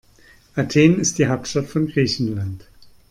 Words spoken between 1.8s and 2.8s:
Griechenland.